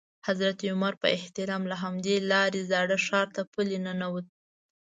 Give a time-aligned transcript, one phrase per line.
[0.27, 4.27] حضرت عمر په احترام له همدې لارې زاړه ښار ته پلی ننوت.